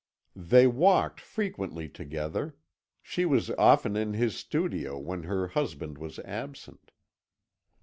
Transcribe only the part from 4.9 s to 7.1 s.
when her husband was absent.